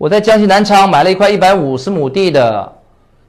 [0.00, 2.72] 我在江西南昌买了一块一百五十亩地的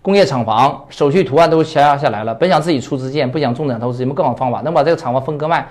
[0.01, 2.33] 工业厂房，手续图案都下下来了。
[2.33, 4.61] 本想自己出资建，不想重点投资，有没有更好方法？
[4.61, 5.67] 能把这个厂房分割卖，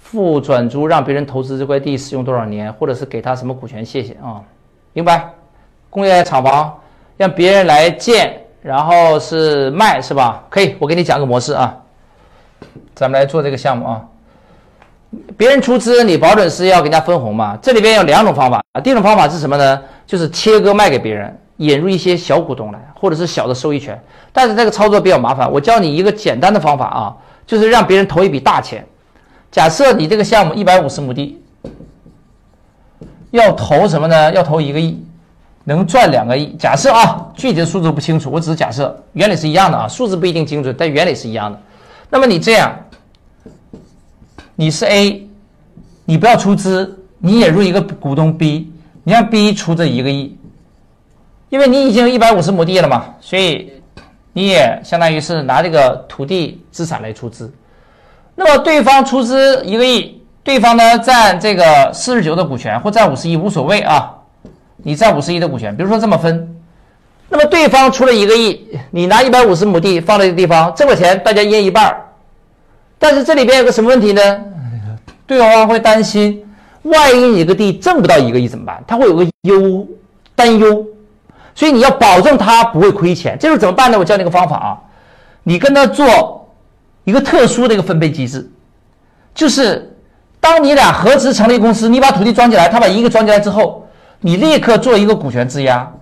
[0.00, 3.84] 付转租，让别人投资这块地使用多少年，或者是给他什么股权？
[3.84, 4.40] 谢谢啊，
[4.94, 5.28] 明白？
[5.90, 6.74] 工业厂房
[7.18, 10.42] 让别人来建，然后是卖是吧？
[10.48, 11.76] 可以，我给你讲个模式啊，
[12.94, 14.08] 咱们来做这个项目啊。
[15.36, 17.56] 别人出资，你保准是要给人家分红嘛？
[17.62, 18.80] 这里边有两种方法啊。
[18.80, 19.80] 第一种方法是什么呢？
[20.06, 23.98] 就是切割卖给别人，引入一些小股东来，或者是小的收益权。
[24.32, 25.50] 但是这个操作比较麻烦。
[25.50, 27.16] 我教你一个简单的方法啊，
[27.46, 28.84] 就是让别人投一笔大钱。
[29.50, 31.40] 假设你这个项目一百五十亩地，
[33.30, 34.32] 要投什么呢？
[34.32, 35.02] 要投一个亿，
[35.64, 36.54] 能赚两个亿。
[36.58, 41.58] 假设啊，具体的数字不清楚，我只是假设，原理是一样的啊，数字不一定精准，但原理是一样的。
[42.10, 42.72] 那么你这样。
[44.58, 45.28] 你是 A，
[46.06, 48.72] 你不要出资，你也入一个股东 B，
[49.04, 50.34] 你让 B 出这一个亿，
[51.50, 53.70] 因为你已经有一百五十亩地了嘛，所以
[54.32, 57.52] 你也相当于是拿这个土地资产来出资。
[58.34, 64.10] 那么对方出资一个亿，对方呢占这个四十九的股权或占五十一无所谓啊，
[64.78, 66.56] 你占五十一的股权，比如说这么分，
[67.28, 71.94] 那么对方出了一个亿，你拿一百五十亩地放在这个地方，这个钱大家一人一半
[72.98, 74.22] 但是这里边有个什么问题呢？
[75.26, 76.44] 对方会担心，
[76.82, 78.82] 万一你个地挣不到一个亿怎么办？
[78.86, 79.86] 他会有个忧
[80.34, 80.86] 担忧，
[81.54, 83.36] 所以你要保证他不会亏钱。
[83.38, 83.98] 这时候怎么办呢？
[83.98, 84.78] 我教你个方法啊，
[85.42, 86.48] 你跟他做
[87.04, 88.48] 一个特殊的一个分配机制，
[89.34, 89.96] 就是
[90.40, 93.84] 当你俩合资成立公司，你把土地装起来，他把一个装进来之后，
[94.20, 95.92] 你立刻做一个股权质押，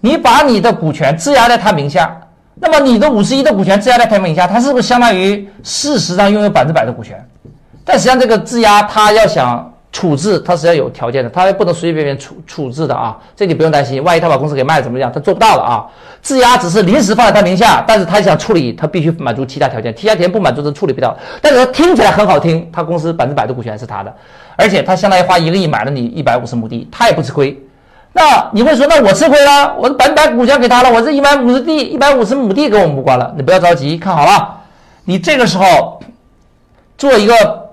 [0.00, 2.20] 你把你的股权质押在他名下。
[2.60, 7.18] 那么你的五十一的股权质押在他名下，他是不是相当于事实上拥有百分之百的股权？
[7.84, 13.18] 但实际上这个质押他要想处置，他是要有条件的，他不能随随便便处处置的啊。
[13.34, 15.10] 这你不用担心，万一他把公司给卖了怎么样？
[15.10, 15.86] 他做不到了啊。
[16.22, 21.16] 质押只是临时放在他名下，但是他想处理，他必须满足其他条件，其他条件不满足是处理不掉。
[21.40, 24.14] 但是他听起来很好听，他公司百分之百的股权是他的，
[24.54, 27.58] 而且他相当于花一个亿买了你一百五十亩地，他也不吃亏。
[28.12, 33.32] 那你会说，那我吃亏了，我百分百股权给他了，我这一百五十地一百五十亩地跟我们无关了。
[33.36, 34.60] 你不要着急，看好了，
[35.04, 36.02] 你这个时候
[36.98, 37.70] 做一个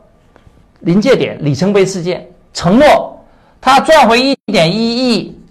[0.81, 3.19] 临界点里程碑事件，承诺
[3.59, 5.41] 他赚回一点一亿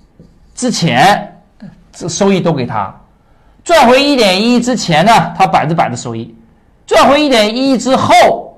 [0.54, 1.36] 之前，
[1.92, 2.94] 这收益都给他；
[3.64, 6.32] 赚回一点一亿之前呢，他百分之百的收益；
[6.86, 8.56] 赚回一点一亿之后，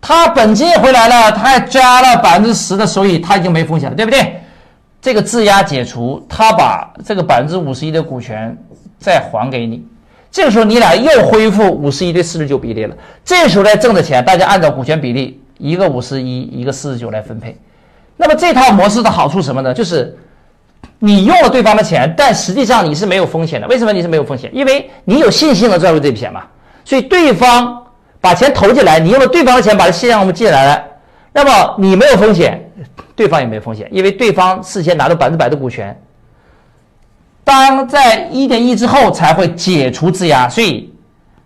[0.00, 4.42] 他本金回来了，他还加了百分之十的收益，他已经没风险了，对不对？
[5.08, 8.54] 这个质押解除，他把这个百分之五十一的股权
[8.98, 9.82] 再还给你，
[10.30, 12.94] 这个时候你俩又恢复五十一对四十九比例了。
[13.24, 17.56] 这时候来挣的钱，大家按照股权比例，一个五十一，一个四十九来分配。
[18.18, 19.72] 那么这套模式的好处什么呢？
[19.72, 20.14] 就是
[20.98, 23.66] 你用了对方的钱，但实际上你是没有风险的。
[23.66, 24.50] 为什么你是没有风险？
[24.52, 26.42] 因为你有信心能赚回这笔钱嘛。
[26.84, 27.82] 所以对方
[28.20, 30.84] 把钱投进来，你用了对方的钱把这项目进来了，
[31.38, 32.64] 那么你没有风险。
[33.14, 36.00] 对方也没风险，因为对方事先拿到百分之百的股权，
[37.42, 40.88] 当在一点一之后才会解除质押，所以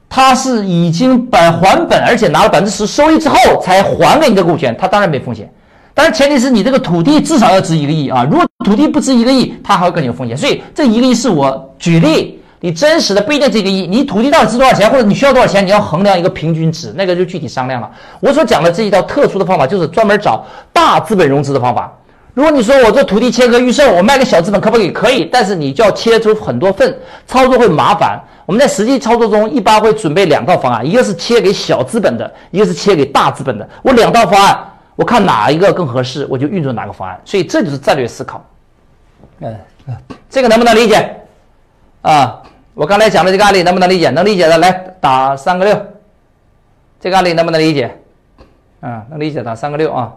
[0.07, 5.51] 他是已经本还本，而且拿了百分之十收益之后才还给你的股权，他当然没风险。
[5.95, 8.23] 但是前提是你这个土地至少要值一个亿啊！
[8.31, 10.37] 如果土地不值一个亿，他还会更有风险。
[10.37, 12.42] 所以这一个亿是我举例。
[12.63, 17.91] 你真实的不一定这个亿，你土地到底值多少钱，或者你需要多少钱，你要衡量一个平均值，那个就具体商量了。
[18.21, 21.93] 我所讲的这一套特殊的方法，就是专门找大资本融资的方法。
[22.35, 24.93] 如果你说我做土地切割预售，我卖给小资本可不可以？
[24.93, 26.97] 可以，但是你就要切出很多份，
[27.27, 28.17] 操作会麻烦。
[28.47, 33.69] 我们在实际操作中一般会准备两套方案，一个是切给小资本的，一个是切给大资本的。
[33.83, 34.57] 我两套方案，
[34.95, 37.21] 我看哪一个更合适，我就运作哪个方案。
[37.25, 38.45] 所以这就是战略思考。
[39.41, 39.57] 嗯，
[40.31, 41.17] 这个能不能理解？
[42.03, 42.41] 啊？
[42.75, 44.09] 我刚才讲的这个案例能不能理解？
[44.11, 45.87] 能理解的来打三个六。
[47.01, 47.99] 这个案例能不能理解？
[48.81, 50.13] 嗯，能理解打三个六啊。